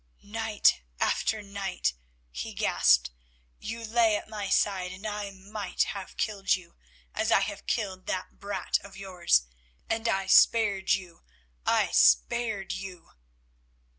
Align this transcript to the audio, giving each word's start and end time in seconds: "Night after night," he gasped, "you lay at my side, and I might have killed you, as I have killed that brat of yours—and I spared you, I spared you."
"Night 0.23 0.81
after 0.99 1.43
night," 1.43 1.93
he 2.31 2.55
gasped, 2.55 3.11
"you 3.59 3.85
lay 3.85 4.17
at 4.17 4.27
my 4.27 4.49
side, 4.49 4.91
and 4.91 5.05
I 5.05 5.29
might 5.29 5.83
have 5.83 6.17
killed 6.17 6.55
you, 6.55 6.75
as 7.13 7.31
I 7.31 7.41
have 7.41 7.67
killed 7.67 8.07
that 8.07 8.39
brat 8.39 8.79
of 8.83 8.97
yours—and 8.97 10.07
I 10.07 10.25
spared 10.25 10.93
you, 10.93 11.21
I 11.67 11.91
spared 11.91 12.73
you." 12.73 13.11